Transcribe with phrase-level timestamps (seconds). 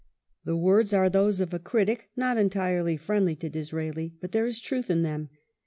[0.45, 4.59] "]The words are those of a critic^ not entirely friendly to Disraeli, but there is
[4.59, 5.29] truth in them.